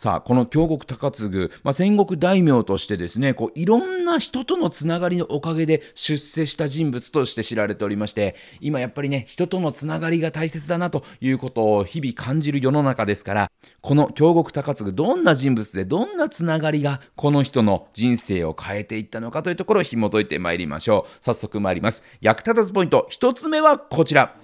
[0.00, 21.18] さあ、この京極高次、まあ、戦国大名としてですね、こういろんな人とのつながりのおかげで出世した人物として知られておりまして、今やっぱりね、人とのつながりが大切だなということを日々感じる世の中ですから、この京極高次、どんな人物でどんなつながりがこの人の人生を変えていったのかというところを紐解いてまいりましょう。
[21.20, 22.04] 早速参ります。
[22.20, 24.36] 役立たずポイント、1つ目はこちら。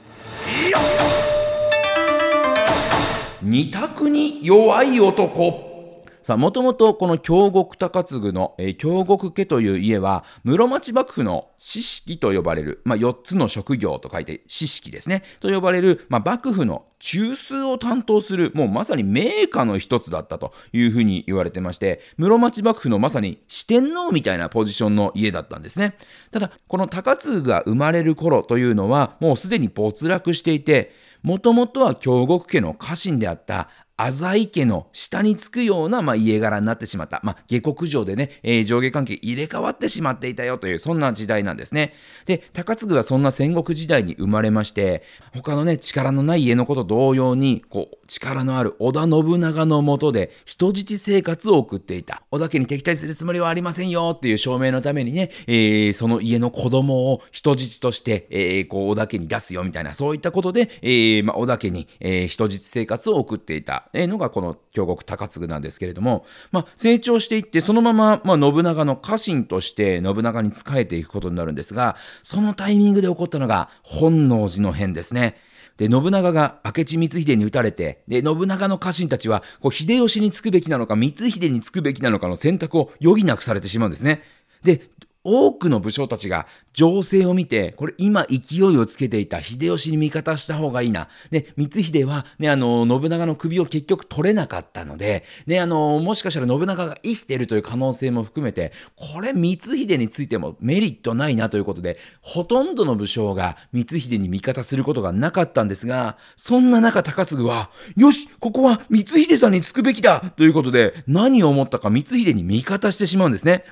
[3.46, 6.06] 二択に弱い男。
[6.22, 25.98] さあ、もともとこの京極高次の、えー、京極家という家は、室町幕府の四式と呼ばれる、まあ、4つの職業と書いて四式ですね、と呼ばれる、まあ、幕府の中枢を担当する、もうまさに名家の一つだったというふうに言われてまして、室町幕府のまさに四天王みたいなポジションの家だったんですね。
[26.30, 37.20] ただ、この高次が生まれる頃というのは、もうすでに没落していて、もともとは京極家の家臣であった浅井家の下につくような、まあ、家柄になってしまった。
[37.22, 41.95] まあ、下克上でね、えー、上下関係入れ替わってしまっていたよという、そんな時代なんですね。
[42.26, 45.02] で、高次はそんな戦国時代に生まれまして、
[45.32, 52.23] 他のね、力のない家のこと同様に、こう、力のある織田信長のもとで人質生活を送っていた。
[52.30, 63.91] 織田家に敵対するつもりはありませんよっていう証明のためにね、えー、その家の子供を人質として、えー、こう、織田家に出すよみたいな、そういったことで、えー、まあ、織田家に、え、人質生活を送っていた。
[63.95, 75.37] のがこの京極高次なんですけれども、まあ、成長していってそのまま、まあ、信長の家臣として信長に仕えていくことになるんですがそのタイミングで起こったのが本能寺の変ですね。
[75.76, 84.22] で、信長が明智光秀に討たれて、で、信長の家臣たちは、こう、秀吉につくべきなのか、光秀につくべきなのかの選択を余儀なくされてしまうんですね。
[84.62, 84.82] で、
[85.24, 91.08] 多くの武将たちが情勢を見て、これ今勢いをつけていた秀吉に味方した方がいいな。
[91.30, 113.64] で、光秀はね、あの、信長の首を結局取れなかったので、ね、あの、もしかしたら信長が生きているという可能性も含めて、これ光秀についてもメリットないなということで、ほとんどの武将が光秀に味方することがなかったんですが、そんな中高次は、よしここは光秀さんにつくべきだということで、何を思ったか光秀に味方してしまうんですね。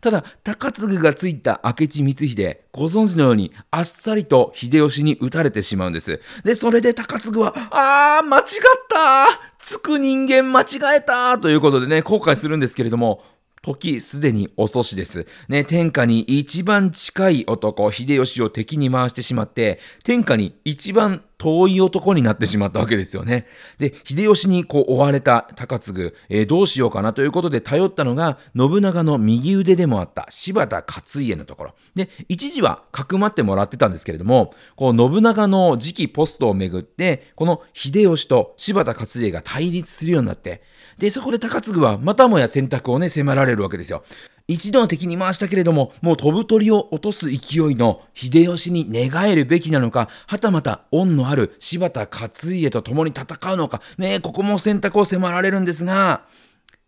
[0.00, 6.20] ただ、高次がついた明智光秀、ご存知のように、あっさりと秀吉に撃たれてしまうんです。
[6.42, 8.44] で、それで高次は、あー、間違っ
[8.88, 13.22] たつく人間間違えたということでね、後悔するんですけれども、
[13.62, 15.26] 時すでに遅しです。
[15.48, 23.46] ね、天下に一番近い男、秀吉を敵に回してしまって、天下に一番遠い男になってしまったわけですよね。
[23.78, 31.74] で、秀吉にこう追われた高次、えー、どうしようかなということで頼ったのが、信長の右腕でもあった柴田勝家のところ。
[31.94, 40.62] で、一時はかくまってもらってたんですけれども、こう信長の次期ポストをめぐって、この秀吉と柴田勝家が対立するようになって、
[41.00, 44.04] で、そこで高次はまたもや選択をね、迫られるわけですよ。
[44.46, 56.26] 一度は敵に回したけれども、もう飛ぶ鳥を落とす勢いの秀吉に寝返るべきなのか、はたまた恩のある柴田勝家と共に戦うのか、ねここも選択を迫られるんですが、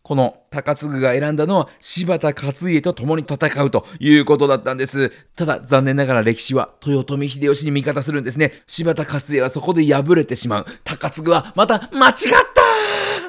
[0.02, 5.10] この高次が選んだのは柴田勝家と共に戦うということだったんです。
[5.36, 8.52] ただ残念ながら歴史は豊臣秀吉に味方するんですね。
[8.66, 10.66] 柴田勝家はそこで敗れてしまう。
[10.84, 12.14] 高次はまた間違っ
[12.52, 12.71] た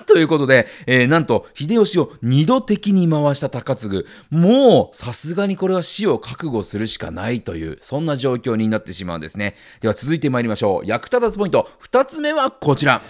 [0.08, 9.56] ということで、えー、なんと、秀吉を二度敵に回した高次、もう、さすがにこれは死を覚悟するしかないという、そんな状況になってしまうんですね。
[9.82, 10.86] では続いて参りましょう。
[10.86, 13.02] 役立たずポイント、二つ目はこちら。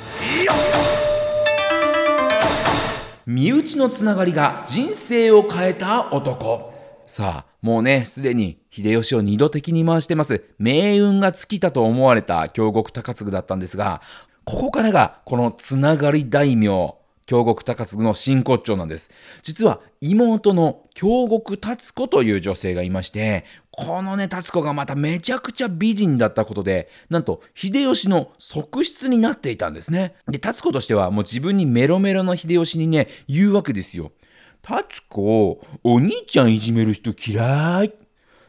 [3.26, 6.74] 身内のつながりが人生を変えた男。
[7.06, 10.44] さあ、もうね、すでに秀吉を二度敵に回してます。
[10.58, 14.02] 命運が尽きたと思われた京極高次だったんですが、
[14.46, 16.96] ここからが、このつながり大名、
[17.26, 19.10] 京極高次の真骨頂なんです。
[19.44, 30.16] 実は妹の京極達子という女性がいまして、このね、達子がまためちゃくちゃ美人だったことで、なんと秀吉の側室になっていたんですね。
[30.28, 34.12] で、達子としてはもう自分にメロメロの秀吉にね、言うわけですよ。
[34.62, 37.94] 達子、お兄ちゃんいじめる人嫌い。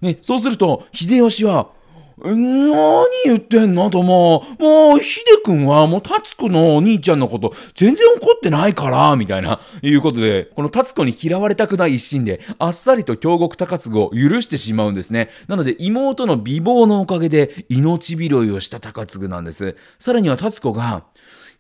[0.01, 1.71] ね、そうすると、秀吉は、
[2.17, 3.91] 何言ってんの？
[3.91, 15.31] ともう、もう、ひでくんはもう、タツコのお兄ちゃんのこと全然怒ってないから、みたいな、いうことで、このタツコに嫌われたくない一心で、あっさりと京極高嗣を許してしまうんですね。
[15.49, 19.77] なので、妹の美貌のおかげで、命拾いをした高嗣なんです。
[19.99, 21.05] さらにはタツコが、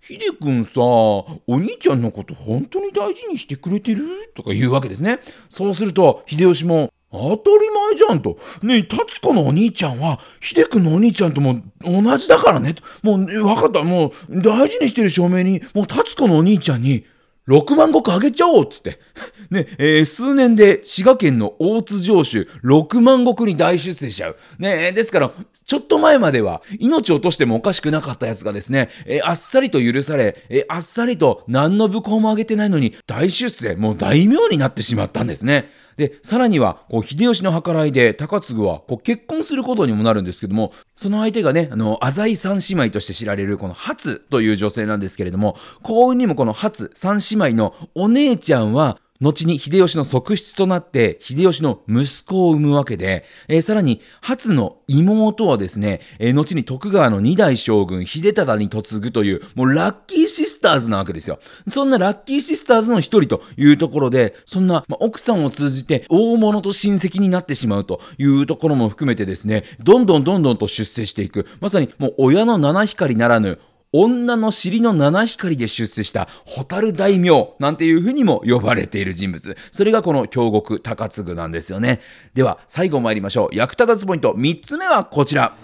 [0.00, 4.04] ひでくんさ、お兄ちゃんのこと本当に大事にしてくれてる？
[4.34, 5.18] とか言うわけですね。
[5.48, 8.38] そうすると、秀吉も、当たり前じゃんと。
[8.62, 12.74] ねえ、達子のお兄ちゃんは、秀くんのお兄ちゃんとも同じだからね。
[13.02, 13.82] もう、ね、分かった。
[13.82, 17.04] もう、大事にしてる証明に、もう達子のお兄ちゃんに、
[17.48, 18.98] 6万石あげちゃおうっつって。
[19.50, 24.36] ね、えー、数年で滋賀県の大津城主6万石に大出世しちゃう。
[24.58, 25.32] ね、ですから、
[25.66, 35.70] ちょっと前までは命を落としてもおかしくなかったやつがですね、えー、あっさりと許され、えー、あっさりと何の武功もあげてないのに大出世、もう大名になってしまったんですね。
[35.96, 61.38] で、さらには、こう、秀吉の計らいで、高次は、こう、結婚することにもなるんですけども、その相手がね、あの、浅井三姉妹として知られる、この初という女性なんですけれども、幸運にもこの初三姉妹のお姉ちゃんは、後に秀吉の側室となって秀吉の息子を産むわけで、えー、さらに初の妹はですね、えー、後に徳川の二代将軍秀忠に嫁ぐというもうラッキーシスターズなわけですよ。
[61.68, 73.58] そんなラッキーシスターズの一人というところで、そんな、ま、奥さんを通じて大物と親戚になってしまうというところも含めてですね、どんどんどんどんと出世していく、まさにもう親の七光ならぬ
[73.96, 79.56] 女の尻の七光で出世した蛍大名なんていうふうにも呼ばれている人物。
[79.70, 82.00] それがこの京極高次なんですよね。
[82.34, 83.54] では、最後参りましょう。
[83.54, 85.56] 役立たずポイント3つ目はこちら。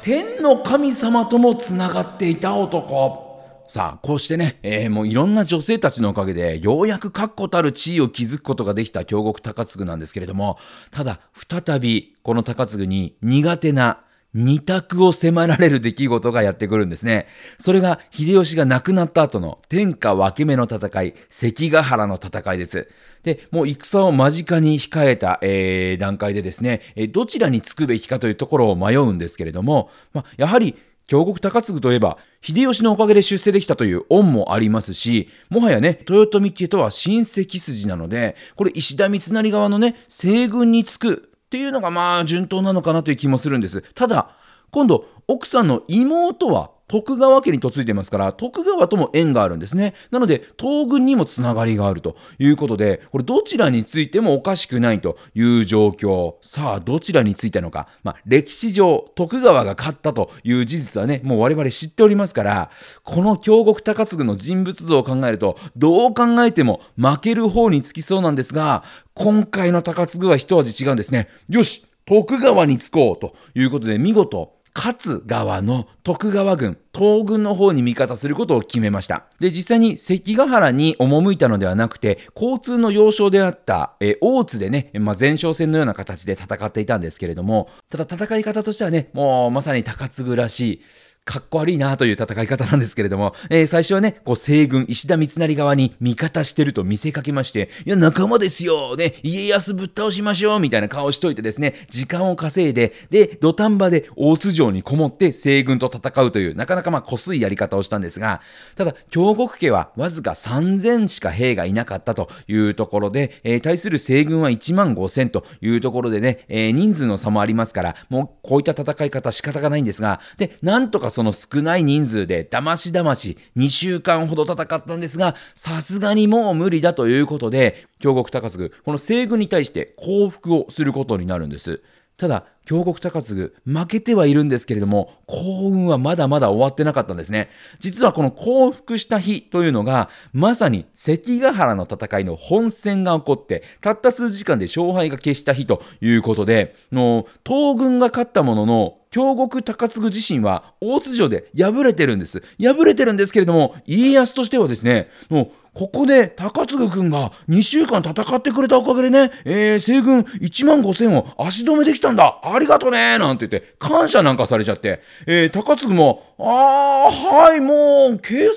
[0.00, 3.24] 天の神様ともつながっていた男。
[3.66, 10.56] さあ、こうしてね、えー、もういろんな女性たちのおかげで、ようやく確固たる地位を築くことができた京極高次なんですけれども、
[10.90, 14.00] ただ、再び、この高次に苦手な
[14.34, 17.26] 二択を迫られる出来事がやってくるんですね。
[17.58, 22.88] それが秀吉が亡くなった後の天下分け目の戦い、関ヶ原の戦いです。
[23.22, 30.76] で、もう戦を間近に控えた、えー、段階でですね、どちらにつくべきかというところを迷うんですけれども、ま、やはり
[31.06, 43.82] 京極高次といえば、秀吉のおかげで出世できたという恩もありますし、もはやね、豊臣家とは親戚筋なので、これ石田三成側のね、西軍につくっていうのがまあ順当なのかなという気もするんです。
[43.94, 44.30] ただ、
[44.74, 49.94] 今度、奥さんの妹は徳川家に嫁いでますから、徳川とも縁があるんですね。
[50.10, 56.34] なので、東軍にもつながりがあるということで、これどちらについてもおかしくないという状況。
[56.42, 57.86] さあ、どちらについたのか。
[58.02, 62.70] まあ、歴史上、徳川が勝ったという事実はね、もう我々知っておりますから、
[63.04, 68.82] この京極高次の人物像を考えると、どう考えても負ける方につきそうなんですが、
[69.14, 71.28] 今回の高次は一味違うんですね。
[71.48, 79.26] よし徳川につこうということで、見事、勝川の徳川軍、東軍の方に味方することを決めました。
[79.38, 90.80] で、実際に関ヶ原に赴いたのではなくて、交通の要衝であった、え大津でね、まあ、前哨戦のような形で戦っていたんですけれども、ただ戦い方としてはね、もうまさに高津らしい、
[91.24, 108.42] かっこ悪いなという戦い方なんですけれども、えー、最初はね、こう西軍石田三成側に味方してると見せかけまして、いや、仲間ですよね、家康ぶっ倒しましょうみたいな顔しといてですね、時間を稼いで、で、土壇場で大津城にこもって西軍と戦うという、なかなかまあ、こすいやり方をしたんですが、
[108.76, 131.82] ただ、京極家はわずか3000しか兵がいなかったというところで、えー、対する西軍は1万5000というところでね、えー、人数の差もありますから、もうこういった戦い方仕方がないんですが、で、なんとかその少ない人数でだましだまし2週間ほど戦ったんですが、さすがにもう無理だということで、京極高次、この西軍に対して降伏をすることになるんです。
[132.16, 137.50] ただ、京極高次、負けてはいるんですけれども、幸運はまだまだ終わってなかったんですね。
[137.78, 152.42] 実はこの降伏した日というのが、まさに関ヶ原の戦いの本戦が起こって、たった数時間で勝敗が消した日ということで、の東軍が勝ったものの、京極高次自身は大津城で敗れてるんです。
[152.60, 168.56] 敗れてるんですけれども、家康としてはですね、もうここで高次君が2週間戦ってくれたおかげでね、えー、西軍1万5千を足止めできたんだありがとねなんて言って感謝なんかされちゃって、えー、高次もああ、はい、もう、計算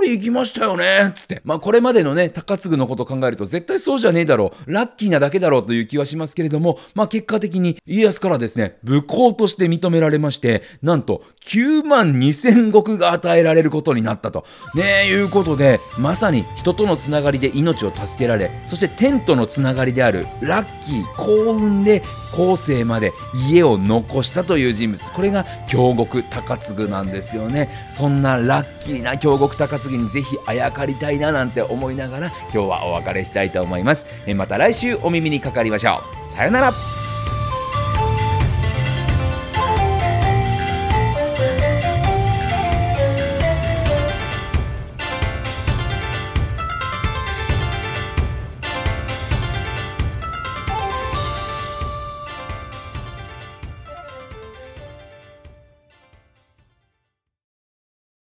[0.00, 1.40] 通り行きましたよね、つって。
[1.44, 14.44] まあ、これまでのね、高継のこと考えると、絶対そうじゃねえだろう、ラッキーなだけだろうという気はしますけれども、まあ、結果的に家康からですね、武功として認められまして、なんと、9万2000石が与えられることになったと。
[14.74, 22.02] ね、いうことで、まさに人とのつながりで命を助けられ、そして天とのつながりである、ラッキー、幸運で、
[22.36, 23.12] 後世まで
[23.48, 25.12] 家を残したという人物。
[25.12, 27.68] これが京極高次なんですよね。
[27.88, 34.06] そんなラッキーな京極高次にぜひあやかりたいななんて思いながら今日はお別れしたいと思います。
[34.34, 36.36] また来週お耳にかかりましょう。
[36.36, 36.95] さよなら。